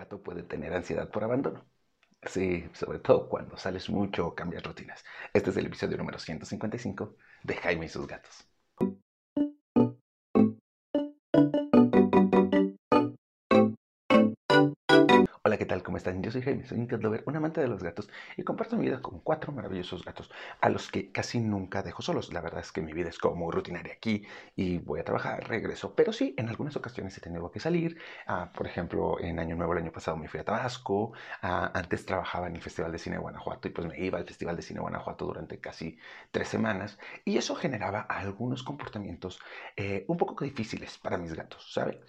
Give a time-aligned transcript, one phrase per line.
[0.00, 1.64] gato puede tener ansiedad por abandono.
[2.22, 5.04] Sí, sobre todo cuando sales mucho o cambias rutinas.
[5.32, 8.46] Este es el episodio número 155 de Jaime y sus gatos.
[15.50, 15.82] Hola, ¿qué tal?
[15.82, 16.22] ¿Cómo están?
[16.22, 19.02] Yo soy Jaime, soy un cat un amante de los gatos y comparto mi vida
[19.02, 20.30] con cuatro maravillosos gatos
[20.60, 22.32] a los que casi nunca dejo solos.
[22.32, 24.24] La verdad es que mi vida es como rutinaria aquí
[24.54, 27.98] y voy a trabajar, regreso, pero sí, en algunas ocasiones he tenido que salir.
[28.28, 32.06] Ah, por ejemplo, en Año Nuevo el año pasado me fui a Tabasco, ah, antes
[32.06, 34.62] trabajaba en el Festival de Cine de Guanajuato y pues me iba al Festival de
[34.62, 35.98] Cine de Guanajuato durante casi
[36.30, 39.40] tres semanas y eso generaba algunos comportamientos
[39.74, 42.02] eh, un poco difíciles para mis gatos, ¿sabe?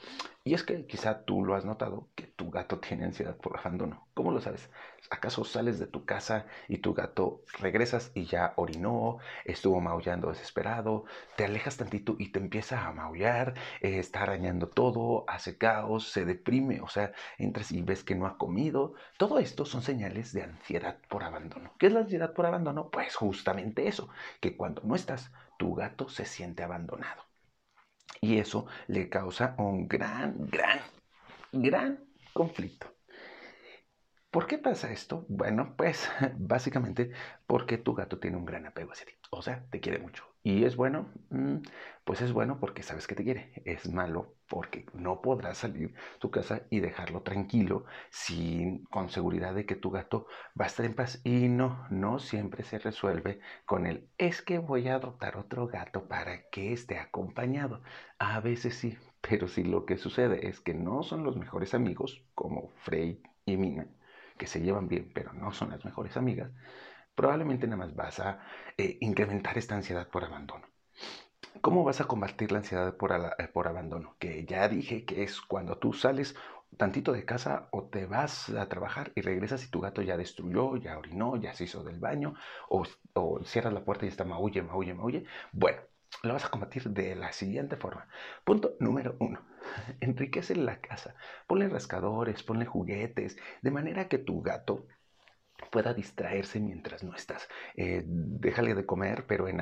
[0.43, 4.07] Y es que quizá tú lo has notado, que tu gato tiene ansiedad por abandono.
[4.15, 4.71] ¿Cómo lo sabes?
[5.11, 11.05] ¿Acaso sales de tu casa y tu gato regresas y ya orinó, estuvo maullando desesperado,
[11.35, 16.25] te alejas tantito y te empieza a maullar, eh, está arañando todo, hace caos, se
[16.25, 18.95] deprime, o sea, entras y ves que no ha comido?
[19.17, 21.73] Todo esto son señales de ansiedad por abandono.
[21.77, 22.89] ¿Qué es la ansiedad por abandono?
[22.89, 27.30] Pues justamente eso, que cuando no estás, tu gato se siente abandonado.
[28.19, 30.79] Y eso le causa un gran, gran,
[31.51, 31.99] gran
[32.33, 32.87] conflicto.
[34.29, 35.25] ¿Por qué pasa esto?
[35.27, 37.11] Bueno, pues básicamente
[37.45, 39.20] porque tu gato tiene un gran apego hacia ti.
[39.33, 40.25] O sea, te quiere mucho.
[40.43, 41.09] ¿Y es bueno?
[41.29, 41.57] Mm,
[42.03, 43.53] pues es bueno porque sabes que te quiere.
[43.65, 49.65] Es malo porque no podrás salir tu casa y dejarlo tranquilo sin, con seguridad de
[49.65, 50.27] que tu gato
[50.59, 51.21] va a estar en paz.
[51.23, 56.07] Y no, no siempre se resuelve con el es que voy a adoptar otro gato
[56.07, 57.81] para que esté acompañado.
[58.19, 62.25] A veces sí, pero si lo que sucede es que no son los mejores amigos,
[62.35, 63.87] como Frey y Mina,
[64.37, 66.51] que se llevan bien, pero no son las mejores amigas,
[67.15, 68.39] probablemente nada más vas a
[68.77, 70.67] eh, incrementar esta ansiedad por abandono.
[71.61, 74.15] ¿Cómo vas a combatir la ansiedad por, eh, por abandono?
[74.19, 76.35] Que ya dije que es cuando tú sales
[76.77, 80.77] tantito de casa o te vas a trabajar y regresas y tu gato ya destruyó,
[80.77, 82.33] ya orinó, ya se hizo del baño,
[82.69, 85.25] o, o cierras la puerta y está maulle, maulle, maulle.
[85.51, 85.81] Bueno,
[86.23, 88.07] lo vas a combatir de la siguiente forma.
[88.43, 89.41] Punto número uno.
[89.99, 91.15] Enriquece la casa.
[91.47, 94.87] Ponle rascadores, ponle juguetes, de manera que tu gato
[95.69, 97.47] pueda distraerse mientras no estás.
[97.75, 99.61] Eh, déjale de comer, pero en,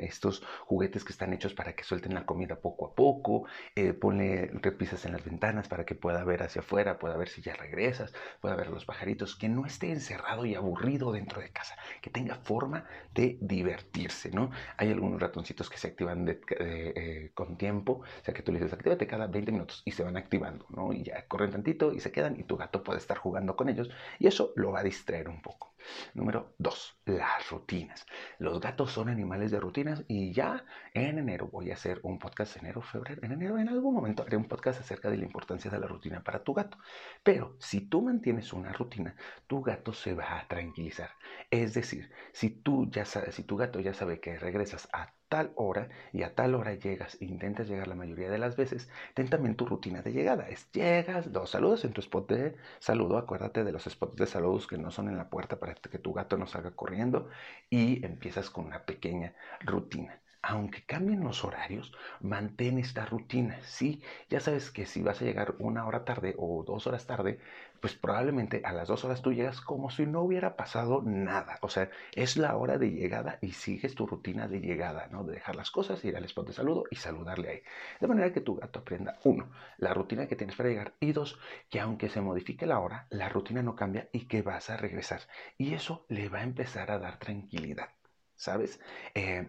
[0.00, 3.46] estos juguetes que están hechos para que suelten la comida poco a poco.
[3.74, 7.42] Eh, ponle repisas en las ventanas para que pueda ver hacia afuera, pueda ver si
[7.42, 11.76] ya regresas, pueda ver los pajaritos, que no esté encerrado y aburrido dentro de casa,
[12.00, 14.50] que tenga forma de divertirse, ¿no?
[14.76, 18.72] Hay algunos ratoncitos que se activan eh, con tiempo, o sea que tú le dices,
[18.72, 20.92] actívate cada 20 minutos y se van activando, ¿no?
[20.92, 23.90] Y ya corren tantito y se quedan y tu gato puede estar jugando con ellos
[24.18, 25.74] y eso lo va a distraer un poco.
[26.14, 28.06] Número dos, las rutinas.
[28.38, 30.64] Los gatos son animales de rutinas y ya
[30.94, 34.36] en enero voy a hacer un podcast, enero, febrero, en enero, en algún momento haré
[34.36, 36.78] un podcast acerca de la importancia de la rutina para tu gato.
[37.22, 39.14] Pero si tú mantienes una rutina,
[39.46, 41.10] tu gato se va a tranquilizar.
[41.50, 45.50] Es decir, si tú ya sabes, si tu gato ya sabe que regresas a tal
[45.56, 49.56] hora y a tal hora llegas intentas llegar la mayoría de las veces, ten también
[49.56, 50.48] tu rutina de llegada.
[50.48, 53.18] Es llegas, dos saludos en tu spot de saludo.
[53.18, 56.12] Acuérdate de los spots de saludos que no son en la puerta para que tu
[56.12, 57.28] gato no salga corriendo
[57.68, 63.58] y empiezas con una pequeña rutina aunque cambien los horarios, mantén esta rutina.
[63.62, 67.40] Sí, ya sabes que si vas a llegar una hora tarde o dos horas tarde,
[67.80, 71.58] pues probablemente a las dos horas tú llegas como si no hubiera pasado nada.
[71.62, 75.24] O sea, es la hora de llegada y sigues tu rutina de llegada, ¿no?
[75.24, 77.62] De dejar las cosas, ir al spot de saludo y saludarle ahí.
[78.00, 81.38] De manera que tu gato aprenda, uno, la rutina que tienes para llegar y dos,
[81.70, 85.22] que aunque se modifique la hora, la rutina no cambia y que vas a regresar.
[85.56, 87.88] Y eso le va a empezar a dar tranquilidad.
[88.36, 88.80] ¿Sabes?
[89.14, 89.48] Eh,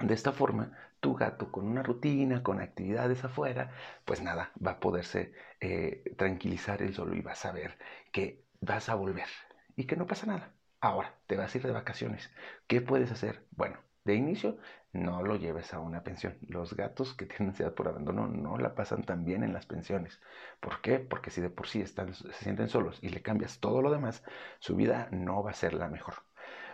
[0.00, 3.70] de esta forma, tu gato con una rutina, con actividades afuera,
[4.04, 7.78] pues nada, va a poderse eh, tranquilizar él solo y va a saber
[8.12, 9.28] que vas a volver
[9.76, 10.52] y que no pasa nada.
[10.80, 12.30] Ahora, te vas a ir de vacaciones.
[12.66, 13.46] ¿Qué puedes hacer?
[13.50, 14.58] Bueno, de inicio,
[14.92, 16.36] no lo lleves a una pensión.
[16.48, 20.20] Los gatos que tienen ansiedad por abandono no la pasan tan bien en las pensiones.
[20.60, 20.98] ¿Por qué?
[20.98, 24.22] Porque si de por sí están, se sienten solos y le cambias todo lo demás,
[24.58, 26.14] su vida no va a ser la mejor.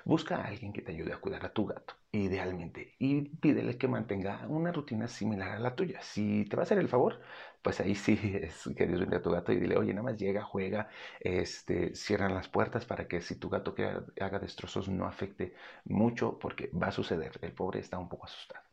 [0.04, 3.88] Busca a alguien que te ayude a cuidar a tu gato, idealmente, y pídele que
[3.88, 6.00] mantenga una rutina similar a la tuya.
[6.02, 7.20] Si te va a hacer el favor,
[7.62, 10.18] pues ahí sí es que Dios bendiga a tu gato y dile, oye, nada más
[10.18, 10.88] llega, juega,
[11.20, 13.84] este, cierran las puertas para que si tu gato que
[14.20, 15.54] haga destrozos no afecte
[15.84, 17.38] mucho, porque va a suceder.
[17.42, 18.64] El pobre está un poco asustado.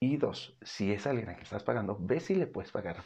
[0.00, 3.04] Y dos, si es alguien a quien estás pagando, ve si le puedes pagar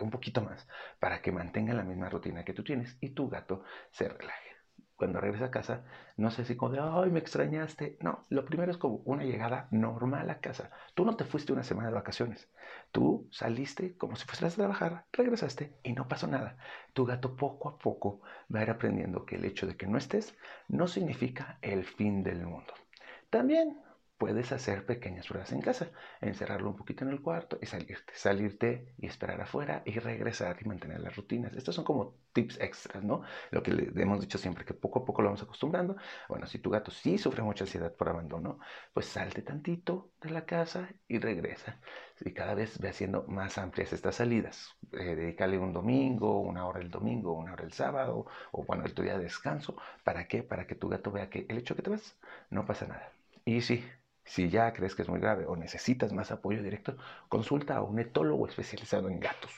[0.00, 0.66] un poquito más
[0.98, 4.55] para que mantenga la misma rutina que tú tienes y tu gato se relaje.
[4.96, 5.84] Cuando regresa a casa,
[6.16, 7.98] no sé si como de, ay, me extrañaste.
[8.00, 10.70] No, lo primero es como una llegada normal a casa.
[10.94, 12.50] Tú no te fuiste una semana de vacaciones.
[12.92, 16.56] Tú saliste como si fueras a trabajar, regresaste y no pasó nada.
[16.94, 18.22] Tu gato poco a poco
[18.54, 20.36] va a ir aprendiendo que el hecho de que no estés
[20.68, 22.72] no significa el fin del mundo.
[23.30, 23.78] También
[24.18, 25.90] puedes hacer pequeñas pruebas en casa,
[26.20, 30.64] encerrarlo un poquito en el cuarto y salirte, salirte y esperar afuera y regresar y
[30.64, 31.54] mantener las rutinas.
[31.54, 33.22] Estos son como tips extras, ¿no?
[33.50, 35.96] Lo que le hemos dicho siempre, que poco a poco lo vamos acostumbrando.
[36.28, 38.58] Bueno, si tu gato sí sufre mucha ansiedad por abandono,
[38.92, 41.80] pues salte tantito de la casa y regresa.
[42.20, 44.74] Y cada vez ve haciendo más amplias estas salidas.
[44.92, 48.94] Eh, dedícale un domingo, una hora el domingo, una hora el sábado, o bueno, el
[48.94, 49.76] tu día de descanso.
[50.04, 50.42] ¿Para qué?
[50.42, 52.18] Para que tu gato vea que el hecho que te vas,
[52.50, 53.12] no pasa nada.
[53.44, 53.84] Y sí,
[54.26, 56.96] si ya crees que es muy grave o necesitas más apoyo directo,
[57.28, 59.52] consulta a un etólogo especializado en gatos.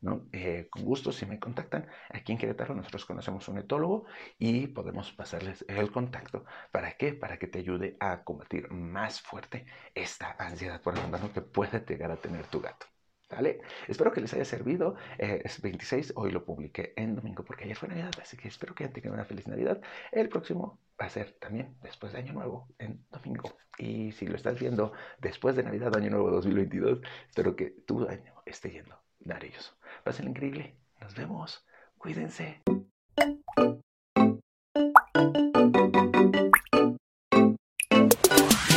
[0.00, 0.26] ¿no?
[0.32, 4.04] Eh, con gusto, si me contactan, aquí en Querétaro nosotros conocemos un etólogo
[4.38, 6.44] y podemos pasarles el contacto.
[6.72, 7.14] ¿Para qué?
[7.14, 12.10] Para que te ayude a combatir más fuerte esta ansiedad por abandono que puede llegar
[12.10, 12.86] a tener tu gato.
[13.30, 13.62] ¿Vale?
[13.88, 14.96] Espero que les haya servido.
[15.18, 18.74] Eh, es 26, hoy lo publiqué en domingo porque ayer fue Navidad, así que espero
[18.74, 19.80] que tengan una feliz Navidad.
[20.12, 23.56] El próximo va a ser también después de Año Nuevo, en domingo.
[23.78, 28.34] Y si lo estás viendo después de Navidad, Año Nuevo 2022, espero que tu año
[28.46, 29.76] esté yendo maravilloso.
[30.04, 30.76] Pasen increíble.
[31.00, 31.64] Nos vemos.
[31.98, 32.62] Cuídense.